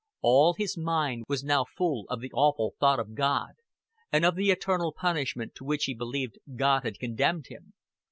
All 0.21 0.55
his 0.55 0.75
mind 0.79 1.25
was 1.27 1.43
now 1.43 1.63
full 1.63 2.07
of 2.09 2.21
the 2.21 2.31
awful 2.33 2.73
thought 2.79 2.99
of 2.99 3.13
God, 3.13 3.51
and 4.11 4.25
of 4.25 4.33
the 4.33 4.49
eternal 4.49 4.91
punishment 4.91 5.53
to 5.57 5.63
which 5.63 5.83
he 5.85 5.93
believed 5.93 6.39
God 6.55 6.81
had 6.83 6.97
condemned 6.97 7.49
him. 7.49 7.73